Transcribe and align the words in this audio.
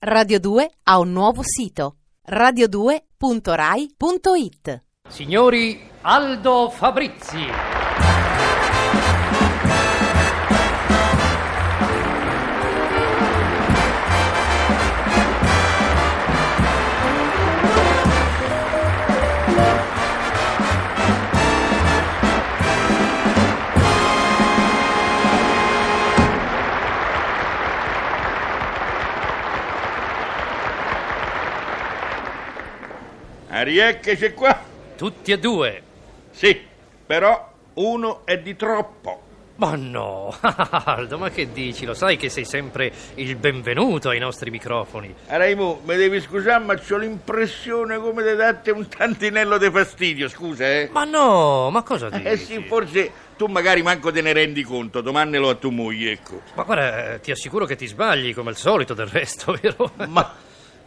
Radio 0.00 0.38
2 0.38 0.70
ha 0.84 1.00
un 1.00 1.10
nuovo 1.10 1.42
sito 1.42 1.96
radio2.rai.it 2.24 4.82
Signori 5.08 5.90
Aldo 6.02 6.70
Fabrizi. 6.70 7.77
Rieccoci 33.62 34.32
qua. 34.32 34.60
Tutti 34.96 35.32
e 35.32 35.38
due. 35.38 35.82
Sì, 36.30 36.60
però 37.06 37.52
uno 37.74 38.24
è 38.24 38.38
di 38.38 38.56
troppo. 38.56 39.22
Ma 39.58 39.74
no, 39.74 40.32
Aldo, 40.40 41.18
ma 41.18 41.30
che 41.30 41.50
dici? 41.50 41.84
Lo 41.84 41.92
sai 41.92 42.16
che 42.16 42.28
sei 42.28 42.44
sempre 42.44 42.92
il 43.14 43.34
benvenuto 43.34 44.08
ai 44.08 44.20
nostri 44.20 44.52
microfoni. 44.52 45.12
Raimu, 45.26 45.80
mi 45.84 45.96
devi 45.96 46.20
scusare, 46.20 46.62
ma 46.62 46.74
ho 46.74 46.96
l'impressione 46.96 47.98
come 47.98 48.22
di 48.22 48.36
date 48.36 48.70
un 48.70 48.86
tantinello 48.86 49.58
di 49.58 49.68
fastidio, 49.68 50.28
scusa, 50.28 50.64
eh? 50.64 50.88
Ma 50.92 51.02
no, 51.02 51.70
ma 51.70 51.82
cosa 51.82 52.08
dici? 52.08 52.22
Eh 52.24 52.36
sì, 52.36 52.64
forse 52.68 53.10
tu 53.36 53.46
magari 53.46 53.82
manco 53.82 54.12
te 54.12 54.20
ne 54.20 54.32
rendi 54.32 54.62
conto, 54.62 55.00
domandelo 55.00 55.48
a 55.48 55.54
tua 55.56 55.72
moglie, 55.72 56.12
ecco. 56.12 56.40
Ma 56.54 56.62
guarda, 56.62 57.14
eh, 57.14 57.20
ti 57.20 57.32
assicuro 57.32 57.64
che 57.66 57.74
ti 57.74 57.86
sbagli 57.88 58.32
come 58.34 58.50
al 58.50 58.56
solito 58.56 58.94
del 58.94 59.08
resto, 59.08 59.58
vero? 59.60 59.90
Ma 60.06 60.36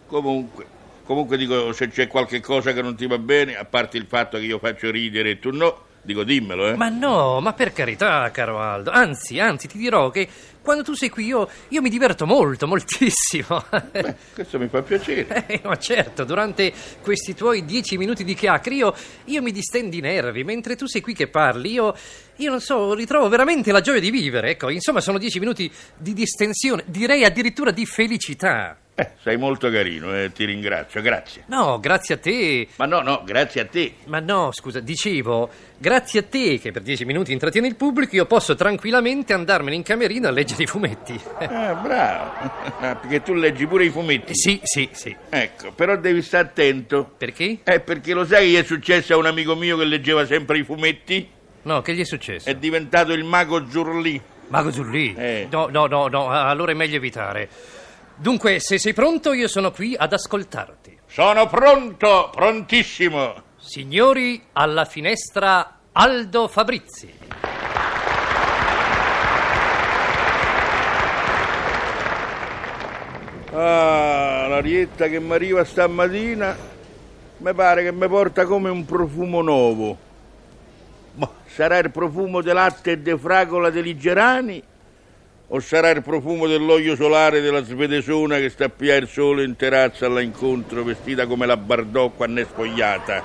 comunque, 0.07 0.65
comunque 1.11 1.35
dico, 1.35 1.73
se 1.73 1.89
c'è 1.89 2.07
qualche 2.07 2.39
cosa 2.39 2.71
che 2.71 2.81
non 2.81 2.95
ti 2.95 3.05
va 3.05 3.17
bene, 3.17 3.57
a 3.57 3.65
parte 3.65 3.98
il 3.98 4.05
fatto 4.07 4.37
che 4.37 4.45
io 4.45 4.59
faccio 4.59 4.90
ridere 4.90 5.31
e 5.31 5.40
tu 5.40 5.51
no, 5.51 5.87
dico 6.01 6.23
dimmelo, 6.23 6.70
eh? 6.70 6.76
Ma 6.77 6.87
no, 6.87 7.41
ma 7.41 7.51
per 7.51 7.73
carità, 7.73 8.31
caro 8.31 8.62
Aldo. 8.62 8.91
Anzi, 8.91 9.37
anzi, 9.37 9.67
ti 9.67 9.77
dirò 9.77 10.09
che 10.09 10.26
quando 10.62 10.84
tu 10.84 10.93
sei 10.93 11.09
qui 11.09 11.26
io, 11.26 11.49
io 11.67 11.82
mi 11.82 11.89
diverto 11.89 12.26
molto, 12.26 12.65
moltissimo. 12.65 13.62
Beh, 13.91 14.15
questo 14.34 14.57
mi 14.57 14.70
fa 14.70 14.82
piacere. 14.84 15.48
Eh, 15.48 15.59
ma 15.65 15.77
certo, 15.77 16.23
durante 16.23 16.71
questi 17.01 17.35
tuoi 17.35 17.65
dieci 17.65 17.98
minuti 17.98 18.23
di 18.23 18.34
chiacchiere 18.34 18.77
io, 18.77 18.95
io 19.26 19.41
mi 19.41 19.51
distendi 19.51 19.98
i 19.98 20.01
nervi, 20.01 20.45
mentre 20.45 20.77
tu 20.77 20.85
sei 20.85 21.01
qui 21.01 21.13
che 21.13 21.27
parli, 21.27 21.71
io, 21.73 21.93
io 22.37 22.49
non 22.49 22.62
so, 22.62 22.93
ritrovo 22.93 23.27
veramente 23.27 23.73
la 23.73 23.82
gioia 23.82 23.99
di 23.99 24.12
vivere. 24.12 24.51
Ecco, 24.51 24.70
insomma, 24.70 25.01
sono 25.01 25.17
dieci 25.17 25.39
minuti 25.39 25.70
di 25.98 26.13
distensione, 26.13 26.85
direi 26.87 27.26
addirittura 27.26 27.71
di 27.71 27.85
felicità. 27.85 28.77
Eh, 29.02 29.10
sei 29.24 29.35
molto 29.38 29.71
carino, 29.71 30.16
eh, 30.16 30.32
ti 30.32 30.46
ringrazio, 30.46 31.02
grazie. 31.02 31.44
No, 31.48 31.80
grazie 31.80 32.16
a 32.16 32.18
te. 32.20 32.68
Ma 32.76 32.85
no, 32.85 33.02
no, 33.02 33.24
grazie 33.26 33.62
a 33.62 33.66
te. 33.66 33.96
Ma 34.05 34.20
no, 34.20 34.52
scusa, 34.52 34.80
dicevo, 34.80 35.49
grazie 35.77 36.20
a 36.20 36.24
te 36.24 36.60
che 36.60 36.71
per 36.71 36.84
dieci 36.84 37.04
minuti 37.04 37.32
intrattieni 37.32 37.66
il 37.68 37.76
pubblico, 37.76 38.16
io 38.16 38.27
posso 38.27 38.54
tranquillamente 38.54 39.34
andarmene 39.34 39.76
in 39.76 39.82
camerino 39.82 40.27
a 40.27 40.32
leggere 40.32 40.63
i 40.63 40.68
fumetti. 40.68 41.20
Ah, 41.40 41.74
bravo. 41.74 42.32
Ah, 42.79 42.96
Perché 42.96 43.24
tu 43.24 43.34
leggi 43.34 43.66
pure 43.66 43.85
i 43.85 43.90
fumetti. 43.90 44.34
Eh, 44.34 44.35
sì, 44.35 44.60
sì, 44.63 44.88
sì. 44.91 45.16
Ecco, 45.29 45.72
però 45.72 45.96
devi 45.98 46.22
stare 46.22 46.48
attento. 46.49 47.12
Perché? 47.18 47.57
Eh, 47.63 47.79
perché 47.79 48.13
lo 48.13 48.24
sai 48.24 48.52
che 48.52 48.60
è 48.60 48.63
successo 48.63 49.16
a 49.16 49.18
un 49.18 49.26
amico 49.26 49.55
mio 49.55 49.77
che 49.77 49.85
leggeva 49.85 50.27
sempre 50.27 50.60
i 50.60 50.63
fumetti? 50.63 51.27
No, 51.63 51.82
che 51.82 51.96
gli 51.96 52.02
è 52.02 52.05
successo? 52.05 52.48
È 52.48 52.54
diventato 52.55 53.13
il 53.13 53.24
mago 53.24 53.68
Zurlì. 53.68 54.22
Mago 54.49 54.72
Zurlì? 54.72 55.16
Eh. 55.18 55.48
No, 55.49 55.70
no, 55.72 55.88
no, 55.88 56.07
no, 56.07 56.29
allora 56.29 56.72
è 56.72 56.76
meglio 56.76 56.98
evitare. 56.98 57.49
Dunque, 58.15 58.59
se 58.59 58.77
sei 58.77 58.93
pronto, 58.93 59.34
io 59.34 59.48
sono 59.48 59.71
qui 59.71 59.95
ad 59.98 60.13
ascoltarti. 60.13 60.99
Sono 61.07 61.48
pronto, 61.48 62.29
prontissimo. 62.34 63.34
Signori, 63.57 64.41
alla 64.53 64.85
finestra 64.85 65.79
Aldo 65.91 66.47
Fabrizi. 66.47 67.13
Ah, 73.53 74.47
l'arietta 74.47 75.07
che 75.07 75.19
mi 75.19 75.33
arriva 75.33 75.66
stamattina 75.66 76.55
mi 77.41 77.53
pare 77.55 77.83
che 77.83 77.91
mi 77.91 78.07
porta 78.07 78.45
come 78.45 78.69
un 78.69 78.85
profumo 78.85 79.41
nuovo. 79.41 79.97
Ma 81.16 81.29
sarà 81.47 81.79
il 81.79 81.89
profumo 81.89 82.41
di 82.41 82.51
latte 82.51 82.91
e 82.91 83.01
di 83.01 83.17
fragola 83.17 83.69
degli 83.69 83.97
gerani? 83.97 84.63
O 85.53 85.59
sarà 85.59 85.89
il 85.89 86.01
profumo 86.01 86.47
dell'olio 86.47 86.95
solare 86.95 87.41
della 87.41 87.62
svedesona 87.62 88.38
che 88.38 88.50
sta 88.50 88.72
a 88.73 88.95
il 88.95 89.07
sole 89.09 89.44
in 89.44 89.57
terrazza 89.57 90.07
là 90.07 90.22
incontro 90.22 90.81
vestita 90.81 91.28
come 91.28 91.45
la 91.45 91.57
Bardot 91.57 92.16
quando 92.16 92.39
è 92.39 92.45
spogliata? 92.45 93.22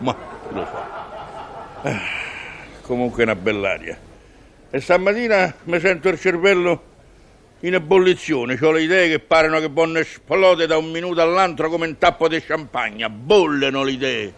Ma 0.00 0.14
lo 0.50 0.66
so. 0.66 1.88
Ah, 1.88 2.00
comunque 2.82 3.22
è 3.22 3.24
una 3.24 3.36
bell'aria. 3.36 3.98
E 4.68 4.80
stamattina 4.80 5.54
mi 5.64 5.80
sento 5.80 6.10
il 6.10 6.20
cervello 6.20 6.82
in 7.60 7.72
ebollizione, 7.72 8.58
ho 8.60 8.70
le 8.70 8.82
idee 8.82 9.08
che 9.08 9.18
parano 9.20 9.58
che 9.58 9.70
vanno 9.72 9.98
esplode 9.98 10.66
da 10.66 10.76
un 10.76 10.90
minuto 10.90 11.22
all'altro 11.22 11.70
come 11.70 11.86
un 11.86 11.96
tappo 11.96 12.28
di 12.28 12.38
champagne, 12.38 13.08
bolleno 13.08 13.82
le 13.82 13.90
idee 13.92 14.34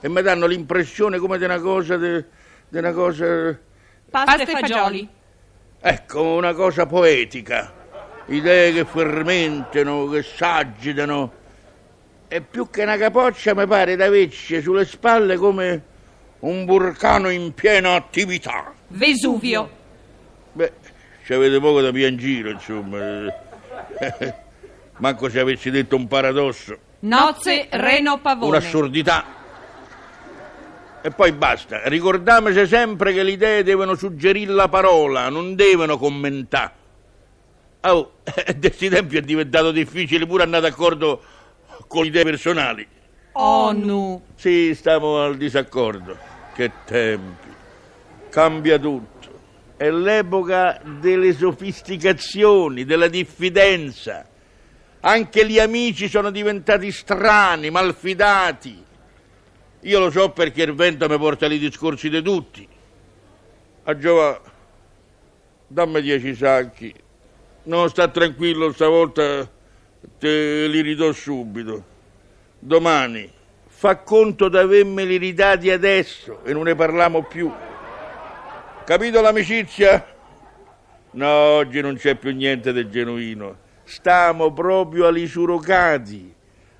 e 0.00 0.08
mi 0.08 0.22
danno 0.22 0.46
l'impressione 0.46 1.18
come 1.18 1.36
di 1.36 1.42
una 1.42 1.58
cosa, 1.58 1.96
di, 1.96 2.24
di 2.68 2.78
una 2.78 2.92
cosa, 2.92 3.58
Pasta 4.08 4.42
e 4.42 4.46
fagioli. 4.46 5.08
Ecco, 5.80 6.22
una 6.22 6.52
cosa 6.52 6.86
poetica, 6.86 7.72
idee 8.26 8.72
che 8.72 8.84
fermentano, 8.84 10.08
che 10.08 10.22
s'agitano 10.22 11.32
e 12.28 12.40
più 12.42 12.70
che 12.70 12.82
una 12.82 12.96
capoccia 12.96 13.54
mi 13.54 13.66
pare 13.66 13.96
di 13.96 14.02
averci 14.02 14.60
sulle 14.60 14.84
spalle 14.84 15.36
come 15.36 15.82
un 16.40 16.64
vulcano 16.64 17.28
in 17.28 17.52
piena 17.54 17.94
attività. 17.94 18.72
Vesuvio. 18.88 19.68
Beh, 20.52 20.72
ci 21.24 21.32
avete 21.34 21.58
poco 21.58 21.80
da 21.80 21.90
piangere, 21.90 22.52
insomma. 22.52 22.98
Manco 24.98 25.28
se 25.28 25.40
avessi 25.40 25.70
detto 25.70 25.96
un 25.96 26.06
paradosso, 26.06 26.76
Nozze 27.00 27.68
Reno 27.70 28.20
Pavone. 28.20 28.56
un'assurdità. 28.56 29.38
E 31.02 31.10
poi 31.10 31.32
basta, 31.32 31.88
ricordiamoci 31.88 32.66
sempre 32.66 33.14
che 33.14 33.22
le 33.22 33.30
idee 33.30 33.62
devono 33.62 33.94
suggerire 33.94 34.52
la 34.52 34.68
parola, 34.68 35.30
non 35.30 35.54
devono 35.54 35.96
commentare. 35.96 36.72
Oh, 37.82 38.16
e 38.24 38.58
questi 38.58 38.90
tempi 38.90 39.16
è 39.16 39.22
diventato 39.22 39.70
difficile 39.70 40.26
pure 40.26 40.42
andare 40.42 40.68
d'accordo 40.68 41.22
con 41.86 42.02
le 42.02 42.08
idee 42.08 42.24
personali. 42.24 42.86
ONU. 43.32 44.22
Sì, 44.34 44.74
stiamo 44.74 45.22
al 45.22 45.36
disaccordo. 45.38 46.16
Che 46.54 46.70
tempi. 46.84 47.48
Cambia 48.28 48.78
tutto. 48.78 49.28
È 49.76 49.90
l'epoca 49.90 50.80
delle 50.84 51.32
sofisticazioni, 51.32 52.84
della 52.84 53.08
diffidenza. 53.08 54.26
Anche 55.00 55.46
gli 55.46 55.58
amici 55.58 56.08
sono 56.08 56.30
diventati 56.30 56.92
strani, 56.92 57.70
malfidati. 57.70 58.84
Io 59.80 59.98
lo 59.98 60.10
so 60.10 60.30
perché 60.30 60.62
il 60.62 60.74
vento 60.74 61.08
mi 61.08 61.16
porta 61.16 61.46
i 61.46 61.58
discorsi 61.58 62.10
di 62.10 62.20
tutti. 62.22 62.68
A 63.84 63.96
Giova, 63.96 64.40
dammi 65.66 66.02
dieci 66.02 66.34
sacchi. 66.34 66.94
No, 67.62 67.88
sta 67.88 68.08
tranquillo, 68.08 68.72
stavolta 68.72 69.48
te 70.18 70.66
li 70.66 70.80
ridò 70.82 71.12
subito. 71.12 71.84
Domani 72.58 73.38
fa 73.66 73.96
conto 73.96 74.50
di 74.50 74.58
avermeli 74.58 75.16
ridati 75.16 75.70
adesso 75.70 76.44
e 76.44 76.52
non 76.52 76.64
ne 76.64 76.74
parliamo 76.74 77.22
più. 77.22 77.50
Capito 78.84 79.20
l'amicizia? 79.22 80.06
No, 81.12 81.26
oggi 81.26 81.80
non 81.80 81.96
c'è 81.96 82.16
più 82.16 82.34
niente 82.34 82.74
di 82.74 82.90
genuino. 82.90 83.56
Stiamo 83.84 84.52
proprio 84.52 85.06
agli 85.06 85.26
surrogati, 85.26 86.34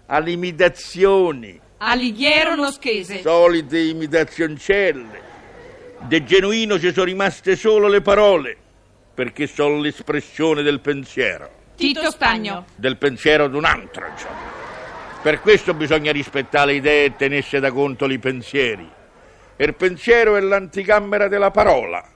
alle 0.07 0.31
imitazioni, 0.33 1.59
Alighiero 1.83 2.57
Noschese. 2.57 3.23
solite 3.23 3.79
imitazioncelle. 3.79 5.29
De 6.01 6.25
genuino 6.25 6.79
ci 6.79 6.93
sono 6.93 7.07
rimaste 7.07 7.57
solo 7.57 7.89
le 7.89 8.03
parole, 8.03 8.55
perché 9.15 9.47
sono 9.47 9.79
l'espressione 9.79 10.61
del 10.61 10.81
pensiero. 10.81 11.49
Tito 11.77 12.11
Stagno. 12.11 12.67
del 12.75 12.99
pensiero 12.99 13.49
d'un 13.49 13.65
altro, 13.65 14.07
insomma. 14.07 14.59
Per 15.23 15.41
questo 15.41 15.73
bisogna 15.73 16.13
rispettare 16.13 16.73
le 16.73 16.79
idee 16.79 17.05
e 17.07 17.17
tenersi 17.17 17.59
da 17.59 17.73
conto 17.73 18.05
i 18.05 18.19
pensieri. 18.19 18.87
Il 19.57 19.75
pensiero 19.75 20.37
è 20.37 20.41
l'anticamera 20.41 21.29
della 21.29 21.51
parola, 21.51 22.07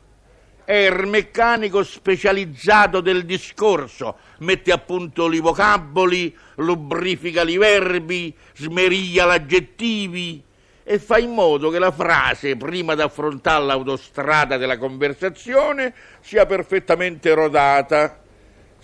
è 0.64 0.72
il 0.72 1.06
meccanico 1.06 1.82
specializzato 1.82 3.00
del 3.00 3.24
discorso, 3.24 4.16
mette 4.38 4.72
a 4.72 4.78
punto 4.78 5.30
i 5.32 5.40
vocaboli, 5.40 6.34
lubrifica 6.56 7.42
i 7.42 7.56
verbi, 7.56 8.34
smeriglia 8.54 9.26
gli 9.26 9.30
aggettivi 9.30 10.42
e 10.82 10.98
fa 10.98 11.18
in 11.18 11.32
modo 11.32 11.70
che 11.70 11.78
la 11.78 11.90
frase, 11.90 12.56
prima 12.56 12.94
di 12.94 13.02
affrontare 13.02 13.64
l'autostrada 13.64 14.56
della 14.56 14.78
conversazione, 14.78 15.94
sia 16.20 16.46
perfettamente 16.46 17.32
rodata, 17.32 18.18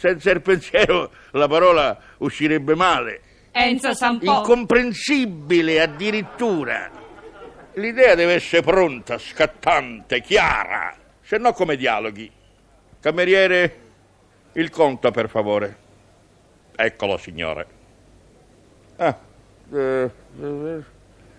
Senza 0.01 0.31
il 0.31 0.41
pensiero 0.41 1.11
la 1.33 1.47
parola 1.47 1.95
uscirebbe 2.21 2.75
male. 2.75 3.21
Enza 3.53 3.93
San 3.93 4.19
Po. 4.19 4.39
Incomprensibile 4.39 5.79
addirittura. 5.79 6.91
L'idea 7.75 8.15
deve 8.15 8.33
essere 8.33 8.63
pronta, 8.63 9.19
scattante, 9.19 10.23
chiara, 10.23 10.97
se 11.31 11.39
no 11.39 11.53
come 11.53 11.77
dialoghi. 11.77 12.29
Cameriere, 12.99 13.77
il 14.55 14.69
conto 14.69 15.13
per 15.13 15.29
favore. 15.29 15.77
Eccolo, 16.75 17.19
signore. 17.19 17.67
Ah, 18.97 19.17
eh, 19.73 20.11
eh, 20.43 20.83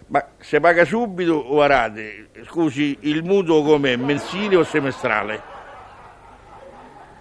ma 0.07 0.27
se 0.39 0.61
paga 0.61 0.85
subito 0.85 1.33
o 1.33 1.61
a 1.61 1.67
rate? 1.67 2.29
Scusi, 2.45 2.99
il 3.01 3.21
mutuo 3.25 3.63
com'è, 3.63 3.97
mensile 3.97 4.55
o 4.55 4.63
semestrale? 4.63 5.41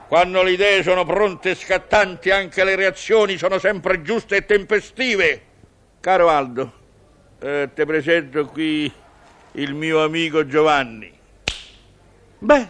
Quando 0.06 0.40
le 0.44 0.52
idee 0.52 0.84
sono 0.84 1.04
pronte 1.04 1.50
e 1.50 1.54
scattanti, 1.56 2.30
anche 2.30 2.62
le 2.62 2.76
reazioni 2.76 3.36
sono 3.36 3.58
sempre 3.58 4.00
giuste 4.02 4.36
e 4.36 4.46
tempestive. 4.46 5.42
Caro 5.98 6.28
Aldo, 6.28 6.72
eh, 7.40 7.68
ti 7.74 7.84
presento 7.84 8.46
qui 8.46 8.92
il 9.54 9.74
mio 9.74 10.04
amico 10.04 10.46
Giovanni. 10.46 11.18
Beh, 12.42 12.68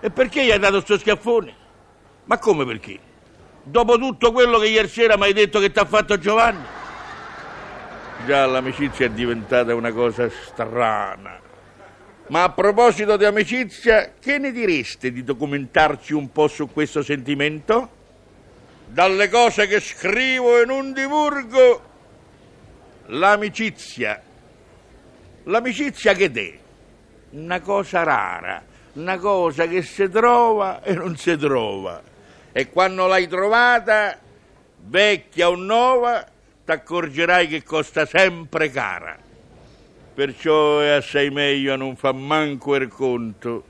e 0.00 0.10
perché 0.10 0.44
gli 0.44 0.50
hai 0.50 0.58
dato 0.58 0.80
sto 0.80 0.98
schiaffone? 0.98 1.54
Ma 2.24 2.38
come 2.38 2.64
perché? 2.64 2.98
Dopo 3.62 3.96
tutto 3.96 4.32
quello 4.32 4.58
che 4.58 4.66
ieri 4.66 4.88
sera 4.88 5.16
mi 5.16 5.24
hai 5.24 5.32
detto 5.32 5.60
che 5.60 5.70
ti 5.70 5.78
ha 5.78 5.84
fatto 5.84 6.18
Giovanni? 6.18 6.64
Già 8.26 8.44
l'amicizia 8.46 9.06
è 9.06 9.10
diventata 9.10 9.72
una 9.74 9.92
cosa 9.92 10.28
strana. 10.28 11.38
Ma 12.26 12.42
a 12.42 12.50
proposito 12.50 13.16
di 13.16 13.24
amicizia, 13.24 14.14
che 14.18 14.38
ne 14.38 14.50
direste 14.50 15.12
di 15.12 15.22
documentarci 15.22 16.12
un 16.12 16.32
po' 16.32 16.48
su 16.48 16.68
questo 16.72 17.02
sentimento? 17.02 17.96
Dalle 18.86 19.28
cose 19.28 19.68
che 19.68 19.78
scrivo 19.78 20.60
e 20.60 20.64
non 20.64 20.92
divulgo, 20.92 21.82
l'amicizia. 23.06 24.20
L'amicizia 25.44 26.14
che 26.14 26.30
è? 26.32 26.58
Una 27.30 27.60
cosa 27.60 28.02
rara, 28.02 28.62
una 28.94 29.18
cosa 29.18 29.66
che 29.66 29.82
si 29.82 30.08
trova 30.08 30.82
e 30.82 30.94
non 30.94 31.16
si 31.16 31.36
trova. 31.36 32.02
E 32.52 32.70
quando 32.70 33.06
l'hai 33.06 33.28
trovata, 33.28 34.18
vecchia 34.86 35.50
o 35.50 35.54
nuova, 35.54 36.26
ti 36.64 36.70
accorgerai 36.70 37.46
che 37.46 37.62
costa 37.62 38.06
sempre 38.06 38.70
cara. 38.70 39.16
Perciò 40.14 40.80
è 40.80 40.88
assai 40.88 41.30
meglio 41.30 41.76
non 41.76 41.94
fa 41.94 42.12
manco 42.12 42.74
il 42.74 42.88
conto. 42.88 43.64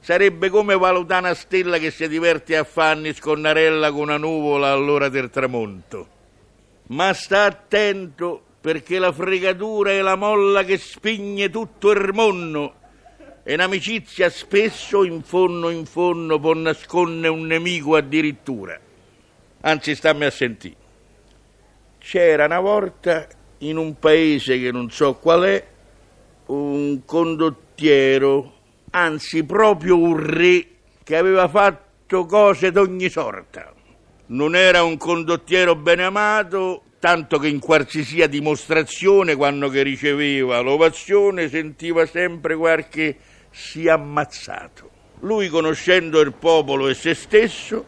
Sarebbe 0.00 0.48
come 0.48 0.76
valutare 0.76 1.26
una 1.26 1.34
stella 1.34 1.76
che 1.76 1.90
si 1.90 2.08
diverte 2.08 2.56
a 2.56 2.64
fanni 2.64 3.12
sconnarella 3.12 3.90
con 3.90 4.00
una 4.02 4.16
nuvola 4.16 4.72
all'ora 4.72 5.10
del 5.10 5.28
tramonto. 5.28 6.08
Ma 6.86 7.12
sta 7.12 7.44
attento 7.44 8.42
perché 8.60 8.98
la 8.98 9.12
fregatura 9.12 9.90
è 9.90 10.00
la 10.00 10.16
molla 10.16 10.64
che 10.64 10.78
spigne 10.78 11.50
tutto 11.50 11.90
il 11.90 12.14
mondo 12.14 12.77
e 13.48 13.54
un'amicizia 13.54 14.28
spesso 14.28 15.04
in 15.04 15.22
fondo 15.22 15.70
in 15.70 15.86
fondo 15.86 16.38
può 16.38 16.52
nascondere 16.52 17.32
un 17.32 17.46
nemico 17.46 17.96
addirittura. 17.96 18.78
Anzi, 19.62 19.94
stammi 19.94 20.26
a 20.26 20.30
sentire. 20.30 20.76
C'era 21.96 22.44
una 22.44 22.60
volta 22.60 23.26
in 23.60 23.78
un 23.78 23.98
paese 23.98 24.60
che 24.60 24.70
non 24.70 24.90
so 24.90 25.14
qual 25.14 25.44
è 25.44 25.66
un 26.48 27.06
condottiero, 27.06 28.52
anzi 28.90 29.42
proprio 29.44 29.96
un 29.96 30.26
re 30.26 30.66
che 31.02 31.16
aveva 31.16 31.48
fatto 31.48 32.26
cose 32.26 32.70
d'ogni 32.70 33.08
sorta. 33.08 33.72
Non 34.26 34.56
era 34.56 34.82
un 34.82 34.98
condottiero 34.98 35.74
ben 35.74 36.00
amato, 36.00 36.82
tanto 36.98 37.38
che 37.38 37.48
in 37.48 37.60
qualsiasi 37.60 38.28
dimostrazione, 38.28 39.36
quando 39.36 39.70
che 39.70 39.82
riceveva 39.82 40.60
l'ovazione, 40.60 41.48
sentiva 41.48 42.04
sempre 42.04 42.54
qualche 42.54 43.16
si 43.50 43.88
ammazzato. 43.88 44.90
Lui, 45.20 45.48
conoscendo 45.48 46.20
il 46.20 46.32
popolo 46.32 46.88
e 46.88 46.94
se 46.94 47.14
stesso, 47.14 47.84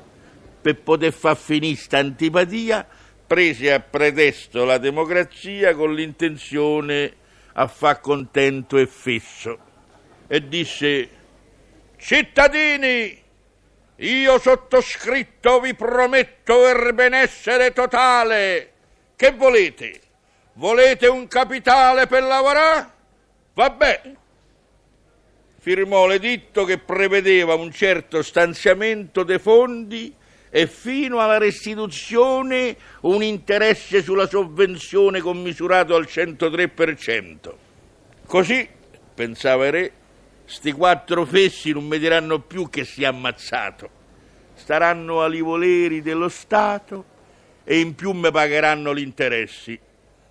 per 0.60 0.76
poter 0.76 1.12
far 1.12 1.36
finire 1.36 1.76
sta 1.76 1.98
antipatia, 1.98 2.86
prese 3.26 3.72
a 3.72 3.80
pretesto 3.80 4.64
la 4.64 4.78
democrazia 4.78 5.74
con 5.74 5.94
l'intenzione 5.94 7.14
a 7.52 7.66
far 7.66 8.00
contento 8.00 8.76
e 8.76 8.86
fesso. 8.86 9.58
E 10.26 10.48
disse, 10.48 11.08
cittadini, 11.96 13.22
io 13.96 14.38
sottoscritto 14.38 15.60
vi 15.60 15.74
prometto 15.74 16.68
il 16.68 16.92
benessere 16.94 17.72
totale. 17.72 18.72
Che 19.14 19.32
volete? 19.32 20.00
Volete 20.54 21.06
un 21.06 21.28
capitale 21.28 22.06
per 22.06 22.22
lavorare? 22.22 22.90
Vabbè. 23.54 24.00
Firmò 25.62 26.06
l'editto 26.06 26.64
che 26.64 26.78
prevedeva 26.78 27.52
un 27.52 27.70
certo 27.70 28.22
stanziamento 28.22 29.24
dei 29.24 29.38
fondi 29.38 30.10
e 30.48 30.66
fino 30.66 31.20
alla 31.20 31.36
restituzione 31.36 32.74
un 33.02 33.22
interesse 33.22 34.02
sulla 34.02 34.26
sovvenzione 34.26 35.20
commisurato 35.20 35.94
al 35.94 36.04
103%. 36.04 37.52
Così, 38.24 38.66
pensava 39.14 39.66
il 39.66 39.72
re, 39.72 39.92
sti 40.46 40.72
quattro 40.72 41.26
fessi 41.26 41.72
non 41.72 41.86
mi 41.86 41.98
diranno 41.98 42.40
più 42.40 42.70
che 42.70 42.86
si 42.86 43.02
è 43.02 43.06
ammazzato. 43.06 43.90
Staranno 44.54 45.20
ali 45.20 45.42
voleri 45.42 46.00
dello 46.00 46.30
Stato 46.30 47.04
e 47.64 47.80
in 47.80 47.94
più 47.94 48.12
mi 48.12 48.30
pagheranno 48.30 48.94
gli 48.94 49.02
interessi. 49.02 49.78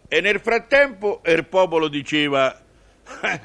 E 0.07 0.21
nel 0.21 0.39
frattempo 0.39 1.21
il 1.23 1.45
popolo 1.45 1.87
diceva, 1.87 2.59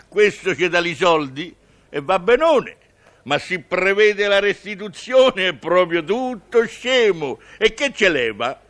questo 0.09 0.57
ci 0.57 0.67
dà 0.71 0.83
soldi 0.95 1.55
e 1.95 2.01
va 2.01 2.19
benone, 2.19 2.77
ma 3.23 3.39
si 3.39 3.61
prevede 3.61 4.27
la 4.27 4.41
restituzione 4.41 5.47
è 5.47 5.55
proprio 5.55 6.03
tutto 6.03 6.67
scemo. 6.67 7.39
E 7.57 7.73
che 7.73 7.93
ce 7.93 8.09
leva? 8.09 8.61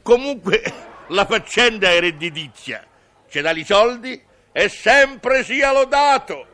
Comunque 0.00 0.62
la 1.08 1.26
faccenda 1.26 1.90
è 1.90 2.00
redditizia, 2.00 2.82
ci 3.28 3.42
dà 3.42 3.50
i 3.50 3.62
soldi 3.62 4.18
e 4.52 4.68
sempre 4.70 5.44
sia 5.44 5.70
lodato. 5.70 6.46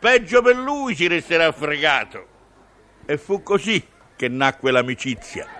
Peggio 0.00 0.40
per 0.40 0.56
lui 0.56 0.96
ci 0.96 1.06
resterà 1.06 1.52
fregato. 1.52 2.26
E 3.04 3.18
fu 3.18 3.42
così 3.42 3.86
che 4.16 4.28
nacque 4.28 4.70
l'amicizia. 4.70 5.59